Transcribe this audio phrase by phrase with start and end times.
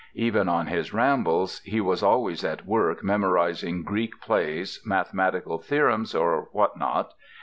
[0.15, 6.49] Even on his rambles he was always at work memorizing Greek plays, mathematical theorems, or
[6.53, 7.13] what not.